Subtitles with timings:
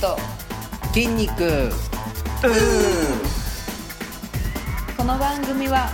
[0.00, 0.16] と
[0.92, 1.70] 筋肉。
[4.96, 5.88] この番組は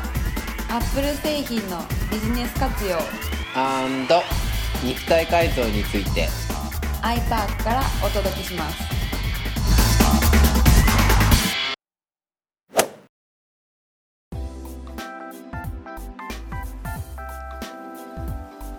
[0.71, 1.79] アップル製品の
[2.11, 2.99] ビジネス活用。
[3.55, 4.23] アンド
[4.85, 6.29] 肉体改造について。
[7.03, 8.93] iPark からお届けします。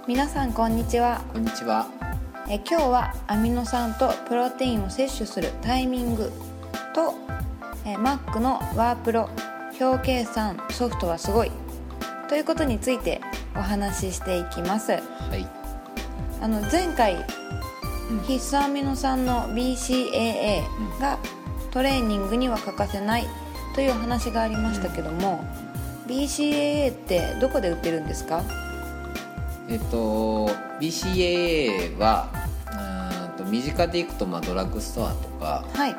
[0.06, 1.22] 皆さんこんにちは。
[1.32, 2.03] こんにちは
[2.50, 6.32] え今日はアミノ酸とプロテインを摂取するタイミング
[6.94, 7.14] と
[7.86, 9.30] え Mac のワープロ
[9.80, 11.52] 表計算ソフトはすごい。
[12.30, 13.22] ということについて
[13.56, 14.92] お話ししていきます。
[14.92, 15.00] は
[15.36, 15.48] い。
[16.42, 17.16] あの前回、
[18.10, 18.20] うん。
[18.22, 20.62] 必須アミノ酸の BCAA
[21.00, 21.18] が
[21.72, 23.26] トレーニングには欠かせない
[23.76, 25.44] という話がありましたけども、
[26.08, 28.44] BCAA ってどこで売ってるんですか？
[29.70, 30.48] えっと
[30.80, 32.30] BCAA は
[32.68, 35.96] うーんと身近でいくとまあドラッグストアとかはい。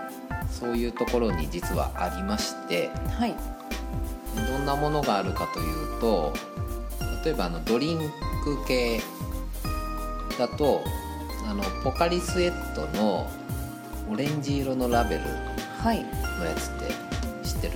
[0.50, 3.34] そういうところに実はありましてはい。
[4.48, 6.32] どんなものがあるかというと
[7.24, 7.98] 例えばあのドリン
[8.44, 9.00] ク系
[10.38, 10.82] だと
[11.48, 13.26] あのポカリスエットの
[14.10, 15.22] オレンジ色のラベル
[15.78, 16.04] はい。
[16.38, 16.72] のやつっ
[17.42, 17.74] て知ってる？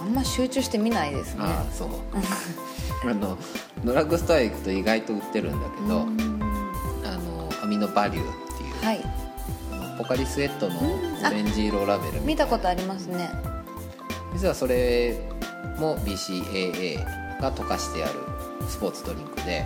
[0.00, 1.40] あんま集中して見ないですね。
[1.44, 1.88] ああそう。
[3.08, 3.38] あの
[3.84, 6.40] ドラッグストア行くと意外と売ってるんだけど、うん。
[7.04, 9.98] あのアミノバリューっていう、はい。
[9.98, 13.30] ポカリスエットのオレンジ色ラベル見たことありますね。
[14.32, 15.18] 実はそれ
[15.78, 18.14] も BCAA が溶かしてある
[18.68, 19.64] スポーツドリンクで、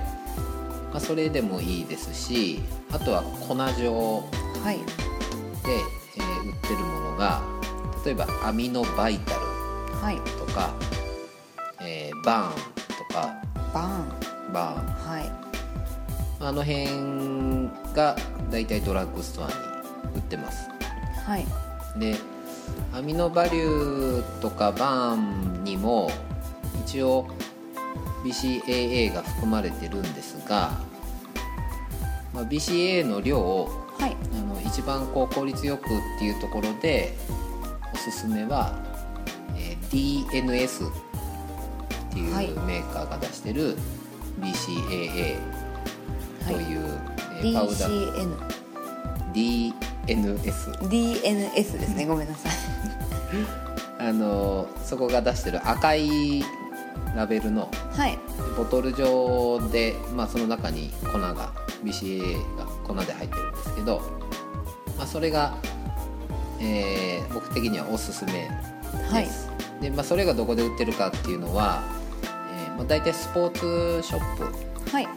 [0.91, 4.25] まあ、それでもいいですしあとは粉状
[4.62, 4.78] はい。
[4.78, 4.83] で、
[6.17, 7.42] えー売ってるものが
[8.05, 9.41] 例えばアミノバイタル
[10.00, 10.17] はい。
[10.39, 10.75] とか、
[11.81, 12.75] えーバーン
[13.77, 14.50] バー。
[14.50, 15.32] ンバーンはい。
[16.41, 18.16] あの辺が
[18.50, 19.55] だいたいドラッグストアに
[20.14, 20.69] 売ってます。
[21.27, 21.46] はい。
[21.98, 22.14] で
[22.94, 26.10] アミノバリューとかバーンにも
[26.87, 27.28] 一応
[28.25, 30.72] BCAA が含まれてるんですが、
[32.32, 34.16] まあ、BCAA の量をはい。
[34.32, 35.87] あの一番こう効率よくっ
[36.19, 37.14] ていうところで
[37.93, 38.75] おすすめは、
[39.54, 41.06] えー DNS
[42.16, 42.49] っていうはい。
[42.66, 43.77] メーカーが出してる
[44.41, 45.37] BCAA
[46.49, 46.65] とはい。
[46.65, 47.00] いう、
[47.38, 48.56] えーパウダー。
[49.34, 49.75] DNS
[50.88, 52.06] DNS ですね。
[52.06, 52.53] ごめんなさい。
[53.99, 56.44] あのそこが出してる赤い
[57.15, 58.19] ラベルのはい。
[58.56, 61.53] ボトル状で、まあ、その中に粉が
[61.84, 64.00] BCAA が粉で入ってるんですけど、
[64.97, 65.55] まあ、それが、
[66.60, 68.49] えー僕的にはおすすめで
[69.05, 69.28] す、はい。
[69.82, 72.06] で、まあ、それがどこで売ってるかっていうのは、えー
[72.76, 75.09] まあ、大体スポーツショップはい。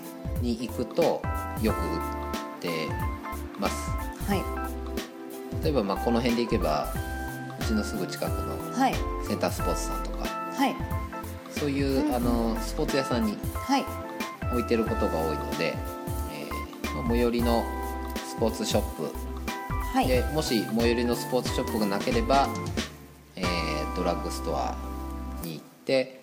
[0.42, 1.22] に行くと
[1.62, 2.70] よく売って
[3.60, 3.90] ます。
[4.28, 5.64] はい。
[5.64, 6.94] 例えばまあこの辺で行けば
[7.60, 8.94] うちのすぐ近くのはい。
[9.28, 10.76] センタースポーツさんとかはい。
[11.52, 13.86] そういうあのスポーツ屋さんにはい。
[14.52, 15.76] 置いてることが多いので、
[16.34, 17.64] えーまあ最寄りの
[18.16, 19.12] スポーツショップ
[19.94, 20.08] はい。
[20.08, 22.48] でもし最寄りのスポーツショップがなければ、
[23.36, 24.78] えードラッグストア
[25.44, 26.19] に行って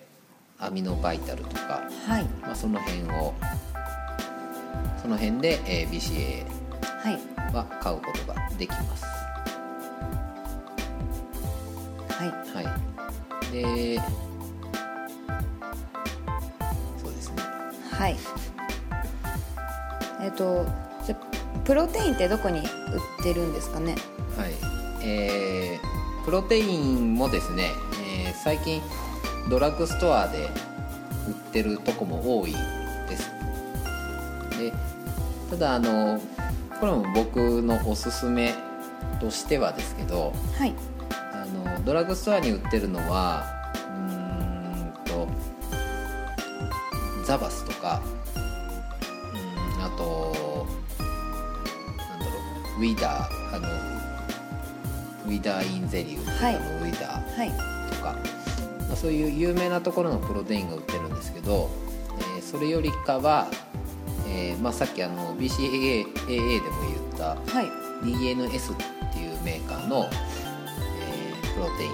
[0.59, 2.25] アミノバイタルとか、はい。
[2.43, 3.35] まあ、その辺を
[5.03, 6.45] その辺で、えー BCA
[7.55, 9.05] は買うことができます。
[12.15, 12.29] はい。
[12.65, 12.73] は
[13.49, 14.01] い、で
[17.03, 17.43] そうですね。
[17.93, 18.17] はい。
[20.23, 20.67] えっ、と
[21.05, 21.17] じゃ
[21.65, 22.67] プロテインってどこに売っ
[23.23, 23.95] てるんですかね？
[24.37, 24.53] はい。
[25.07, 27.71] えープロテインもですね、
[28.27, 28.83] えー最近
[29.49, 30.49] ドラッグストアで
[31.29, 32.53] 売ってるとこも多い
[33.09, 33.31] です。
[34.59, 34.73] で
[35.51, 36.21] ただあの
[36.81, 38.55] これも僕のおすすめ
[39.21, 40.75] としてはですけどはい。
[41.11, 41.45] あ
[41.77, 45.29] のドラッグストアに売ってるのはうーんと
[47.25, 48.03] ザバスとか
[48.45, 50.67] うんあと
[51.99, 52.33] なんだろ
[52.79, 53.69] うウィダーあの
[55.27, 57.07] ウィダーインゼリーはいウィダ
[57.37, 57.49] はい。
[57.51, 58.21] ーとか、ま
[58.97, 61.71] あ、そういう有名なところのプロテインが売ってるんですけど、
[62.37, 63.49] えーそれよりかは、
[64.29, 67.67] えーまあ、さっきあの BCAA でも言ったはい。
[68.05, 68.77] DNS っ
[69.13, 70.09] ていうメーカーの、
[71.01, 71.89] えープロテイ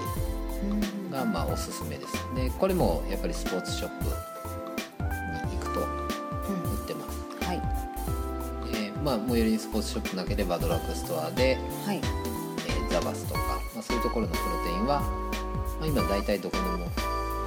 [1.07, 2.13] ンがまあおすすめです。
[2.35, 5.87] でこれもやっぱりスポーツショップに行くとうん。
[5.87, 7.61] 売ってます、はい。
[8.73, 11.97] えーまあ最寄りにスポーツショップなければドラッグストアで、はい。
[11.97, 13.39] えーザバスとか、
[13.73, 15.01] まあ、そういうところのプロテインは、
[15.83, 16.85] まあ、今大体どこにも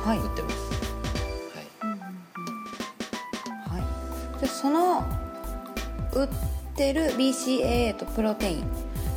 [0.04, 0.18] はい。
[0.18, 0.56] 売ってます、
[3.72, 3.80] はい。
[3.80, 3.86] は
[4.38, 4.40] い。
[4.40, 5.00] でその
[6.12, 6.28] 売っ
[6.76, 8.64] てる BCAA とプロテイン。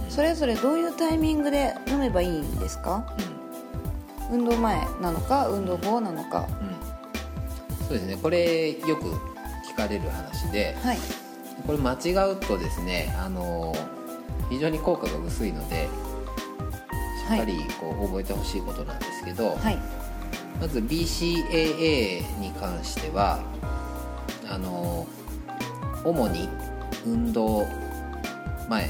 [0.08, 3.06] そそれぞれどういうタイミングで飲めばいいんですか？
[4.30, 6.46] 運動前なのか運動後なのか。
[6.62, 6.76] うん、うん、
[7.88, 8.18] そうですね。
[8.22, 9.06] これよく
[9.72, 10.76] 聞かれる話で。
[10.84, 10.98] はい。
[11.66, 13.76] これ間違うとですねあの
[14.50, 15.90] 非常に効果が薄いのでし
[17.36, 19.78] っかりこう覚えてほしいことなんですけど、はい。
[20.60, 23.40] まず BCAA に関しては
[24.50, 25.08] あの
[26.04, 26.50] 主に
[27.06, 27.66] 運動
[28.68, 28.90] 前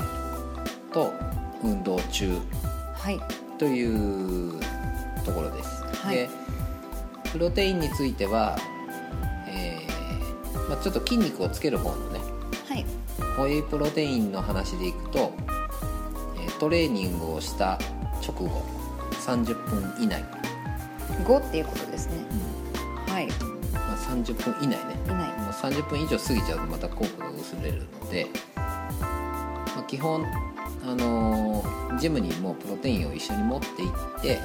[0.91, 1.13] と
[1.63, 2.37] 運動中
[2.95, 3.19] はい。
[3.57, 4.59] という
[5.25, 6.15] ところです、はい。
[6.15, 6.29] で
[7.31, 8.57] プロテインについては、
[9.47, 12.19] えーまあ、ちょっと筋肉をつける方のね
[12.67, 12.85] はい。
[13.37, 15.33] ホエイプロテインの話でいくと、
[16.37, 17.79] えートレーニングをした
[18.29, 18.61] 直後
[19.25, 20.23] 30分以内、
[21.25, 22.17] 5っていうことですね。
[23.07, 23.27] はい。
[23.73, 24.99] まあ、30分以内ね。
[25.05, 30.25] いないもう30分以上過ぎちゃうとまた効果が薄れるので、まあ、基本、
[30.85, 34.39] あのージムにもプロテインを一緒に持って行って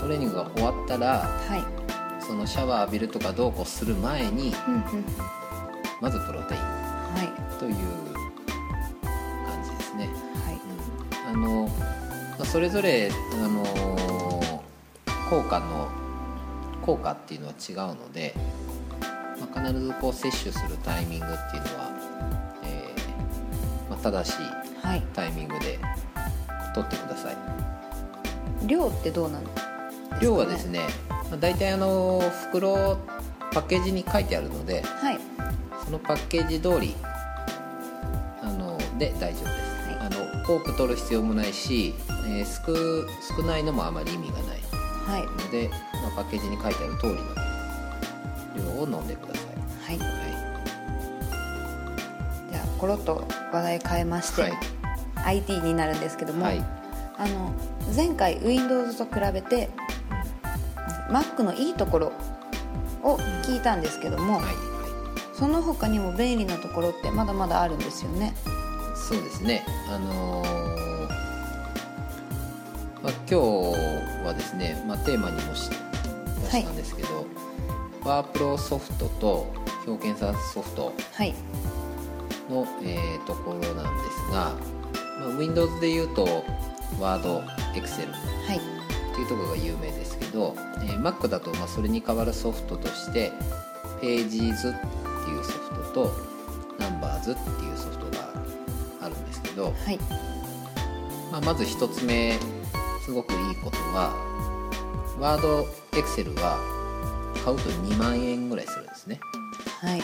[0.00, 1.80] トレーニングが終わったらはい。
[2.22, 4.82] そのシャワー浴びるとかどうこうする前にうんうん
[6.00, 6.60] まずプロテイン。
[6.60, 7.58] はい。
[7.58, 7.74] という
[9.44, 11.34] 感じですね、はい。
[11.34, 11.44] うん。
[11.44, 11.68] あの
[12.40, 13.90] まあそれぞれ、あのー
[15.28, 15.88] 効果の
[16.82, 18.34] 効果っていうのは違うので、
[19.38, 21.90] まあ、必ずこう摂取するタイミングっていうのは、
[22.64, 25.02] えーまあ、正しいはい。
[25.14, 25.78] タイミングで
[26.74, 27.36] 取ってください。
[28.66, 29.50] 量ってどうなのね？
[30.20, 32.98] 量はですね、まあ、大体あの袋
[33.52, 35.20] パッケージに書いてあるのではい。
[35.84, 36.96] そのパッケージ通り
[38.42, 41.94] あので大丈夫です、はあの多く取る必要もないし、
[42.30, 44.60] えー少少ないのもあまり意味がない。
[45.06, 45.22] はい。
[45.22, 47.18] ので、まあ、パッケージに書いてある通りの
[48.56, 49.40] 量を飲んでくださ
[49.92, 50.08] い、はい。
[50.08, 50.14] は
[52.52, 54.52] じゃあコロッと話題変えまして、はい。
[55.24, 56.58] IT になるんですけどい、も、はい。
[57.18, 57.52] あの
[57.94, 59.68] 前回 Windows と比べて
[61.10, 62.12] Mac のいいところ
[63.02, 64.44] を聞いたんですけども、はい。
[64.44, 64.54] はい
[65.40, 68.34] その他にも便利なところってまだまだあるんですよね。
[68.94, 69.64] そうですね。
[69.88, 70.89] あのーまあ、
[73.10, 77.26] 今日はですね、まあ、テーマにもし出したんですけど、
[78.04, 79.52] ワープロソフトと
[79.86, 81.34] 表検査ソフトはい。
[82.50, 84.52] の、えーところなんですが、
[85.20, 86.24] まあ、Windows でいうと
[86.98, 88.10] Word、Excel
[88.46, 88.56] はい。
[88.56, 93.32] っていうところが有名ですけど、えー Mac だとまあそれに代わるソフトとして
[94.00, 94.80] Pages っ
[95.24, 96.10] ていうソフトと
[96.78, 98.32] Numbers っていうソフトが
[99.02, 99.98] あるんですけど、はい。
[101.30, 102.38] まあ、まず一つ目
[103.10, 104.14] すごくいいことは
[105.18, 106.60] Word、Excel は
[107.44, 109.18] 買うと2万円ぐらいするんですね。
[109.80, 110.02] はい。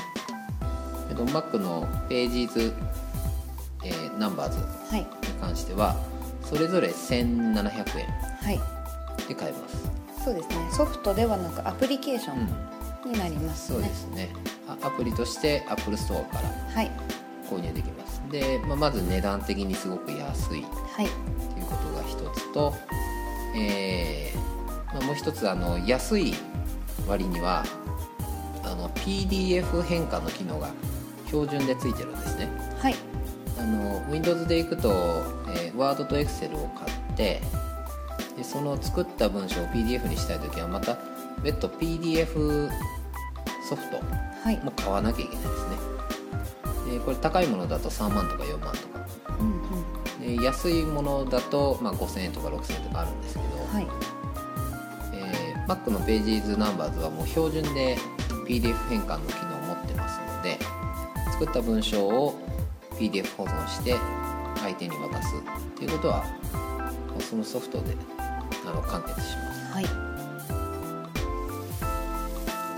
[1.09, 2.73] けど Mac の Pages、
[3.85, 4.51] えー、Numbers
[4.91, 4.99] はい。
[5.03, 5.07] に
[5.41, 5.95] 関しては
[6.43, 8.07] それぞれ1700円
[8.43, 8.61] はい。
[9.29, 10.69] で買えます、そうですね。
[10.73, 14.33] ソフトではなくアプリケーショうん、ンになりますそうね、ですね。
[14.67, 16.91] あアプリとして Apple Store からはい
[17.47, 18.23] 購入できます。
[18.31, 20.63] で、まあ、まず値段的にすごく安い。
[20.63, 21.07] はい。
[21.07, 22.75] ということが一つと、
[23.57, 26.35] えーまあ、もう一つあの安い
[27.09, 27.65] 割には
[28.65, 30.71] あの PDF 変換の機能が
[31.27, 32.49] 標準でついてるんですね。
[32.81, 32.95] はい。
[33.59, 34.91] あの Windows でいくと、
[35.49, 37.41] えー Word と Excel を買って
[38.37, 40.99] でその作った文章を PDF にしたい時はまた
[41.43, 42.69] 別途 PDF
[43.69, 44.01] ソフト
[44.43, 44.57] はい。
[44.63, 45.77] も買わなきゃいけないですね
[46.91, 49.07] でこれ高いものだと3万とか4万とか。
[49.39, 50.37] うんうん。
[50.39, 53.87] で安いものだと、まあ、5000円とか6000円とかあるんですけど、はい。
[55.15, 57.99] えー Mac の Pages Numbers はもう標準で
[58.47, 60.59] PDF 変換の機能を持ってますので
[61.33, 62.39] 作った文章を
[62.93, 63.97] PDF 保存して
[64.59, 65.41] 相手に渡すっ
[65.77, 66.25] ていうことは
[66.79, 67.97] まあそのソフトで
[68.65, 69.73] あの完結します。
[69.73, 69.85] はい。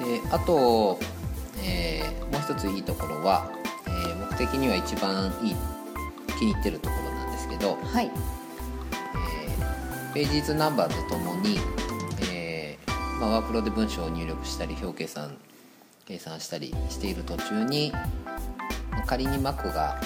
[0.05, 0.99] であと、
[1.63, 3.51] えーもう一ついいところは、
[4.39, 5.57] 的には一番いい
[6.39, 8.07] 気に入ってるところなんですけど、はい。
[8.07, 11.59] えー、ページズナンバーとともに、
[12.31, 15.37] えーまあ、ワープロで文章を入力したり表計算
[16.07, 17.91] 計算したりしている途中に
[18.91, 20.01] まあ仮に Mac が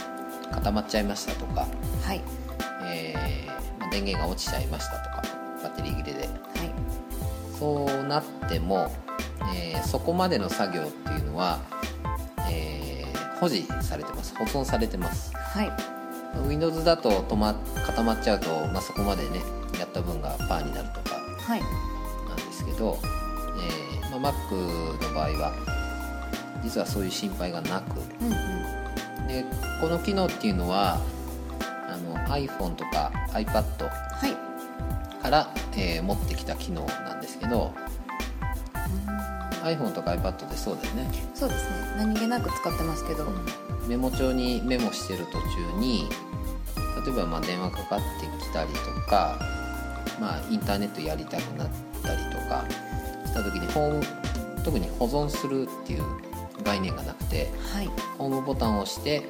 [0.50, 1.66] 固まっちゃいましたとか、
[2.02, 2.22] はい。
[2.86, 5.22] えーまあ電源が落ちちゃいましたとか
[5.62, 6.26] バッテリー切れで。
[6.26, 6.38] はい。
[7.58, 8.90] そうなっても、
[9.54, 11.81] えーそこまでの作業っていうのは、えー
[13.42, 14.36] 保持されてます。
[14.36, 15.32] 保存されてます。
[15.34, 15.72] はい。
[16.48, 19.40] Windows だと止ま固まっちゃうと、まあ、そこまでね
[19.80, 21.60] やった分がパーになるとかはい。
[21.60, 21.66] な
[22.34, 25.52] んですけど、えーまあ、Mac の場合は
[26.62, 29.26] 実はそういう心配がなくうんうん。
[29.26, 29.44] で
[29.80, 31.00] この機能っていうのは
[31.88, 35.20] あの iPhone とか iPad はい。
[35.20, 37.74] から、えー持ってきた機能なんですけど
[39.62, 41.10] iPhone とか iPad でそうだよね。
[41.34, 41.94] そうですね。
[41.96, 43.26] 何気なく使ってますけど、
[43.88, 46.08] メモ帳にメモしてる途中に
[47.04, 49.38] 例えばまあ電話かかってきたりとか、
[50.20, 51.68] まあ、インターネットやりたくなっ
[52.02, 52.64] たりとか
[53.26, 56.02] した時にホーム特に保存するっていう
[56.62, 57.90] 概念がなくてはい。
[58.18, 59.22] ホームボタンを押して、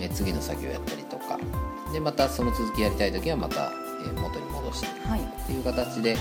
[0.00, 1.38] えー次の作業やったりとか。
[1.92, 3.72] でまたその続きやりたい時はまた、
[4.04, 4.86] えー元に戻して。
[5.08, 5.20] はい。
[5.20, 6.16] っていう形で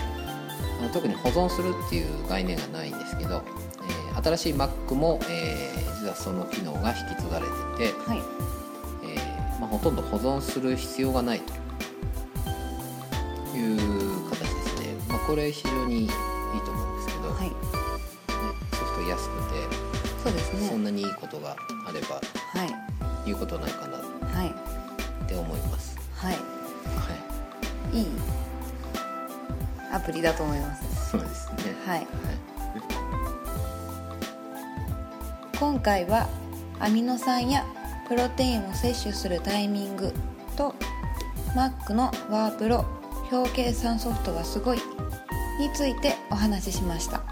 [0.93, 3.43] 特に保存するっていう概念がないんですけど、
[3.87, 7.45] えー新しい Mac も、えー実はその機能が引き継がれ
[7.77, 8.21] てて、はい。
[9.03, 11.53] えーまあ、ほとんど保存する必要がないと
[13.57, 16.09] いう形ですね、まあ、これ非常にいい
[16.63, 17.49] と思うんですけど、はい。
[17.49, 17.55] ね
[18.73, 19.37] ソフト安く
[20.23, 21.55] そうですてそんねなにいいことが
[21.87, 22.75] あればはい。
[23.25, 24.43] 言うことないかなっは
[25.23, 25.27] い。
[25.27, 26.33] て思います、はい。
[26.33, 26.39] は
[27.93, 27.97] い。
[27.97, 28.07] いい
[29.97, 31.11] アプリだと思います。
[31.11, 31.75] そうですね。
[31.85, 32.07] はい。
[35.59, 36.29] 今回は
[36.79, 37.65] アミノ酸や
[38.07, 40.13] プロテインを摂取するタイミング
[40.55, 40.75] と
[41.55, 42.85] Mac のワープロ
[43.31, 44.77] 表計算ソフトがすごい
[45.59, 47.23] についてお話ししました。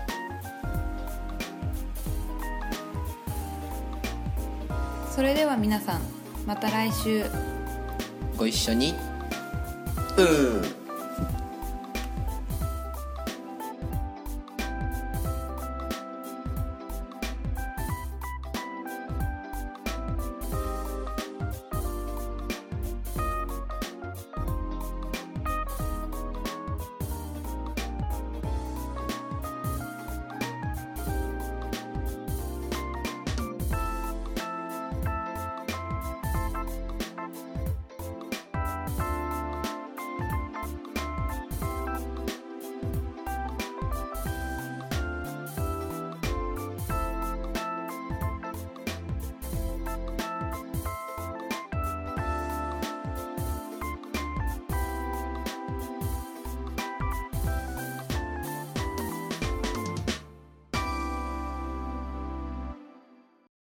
[5.11, 6.01] それでは皆さん
[6.47, 7.25] また来週。
[8.37, 8.95] ご一緒に。
[10.17, 10.84] うん